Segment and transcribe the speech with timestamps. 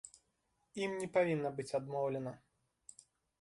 [0.83, 2.33] Ім не павінна быць адмоўлена.